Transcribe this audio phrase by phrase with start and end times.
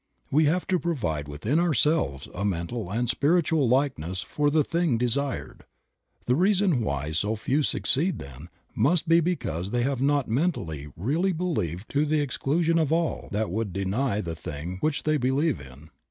[0.31, 5.63] We have to provide within ourselves a mental and spiritual likeness for the thing desired.
[6.25, 11.33] The reason why so few succeed, then, must be because they have not mentally really
[11.33, 15.91] believed to the exclusion of all that would deny the thing which they believe in.